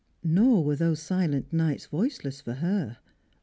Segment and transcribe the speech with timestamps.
[0.23, 2.97] Nor were those silent nights voiceless for her.